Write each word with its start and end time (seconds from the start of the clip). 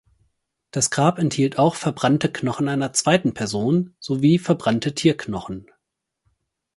Das 0.71 0.89
Grab 0.89 1.19
enthielt 1.19 1.59
auch 1.59 1.75
verbrannte 1.75 2.31
Knochen 2.31 2.67
einer 2.67 2.91
zweiten 2.91 3.35
Person 3.35 3.95
sowie 3.99 4.39
verbrannte 4.39 4.95
Tierknochen. 4.95 5.69